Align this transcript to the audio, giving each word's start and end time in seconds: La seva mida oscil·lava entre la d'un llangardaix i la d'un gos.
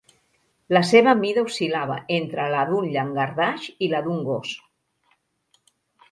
La 0.75 0.79
seva 0.91 1.11
mida 1.17 1.41
oscil·lava 1.49 1.97
entre 2.15 2.45
la 2.53 2.63
d'un 2.69 2.87
llangardaix 2.95 3.67
i 3.89 3.91
la 3.91 4.01
d'un 4.07 4.23
gos. 4.31 4.55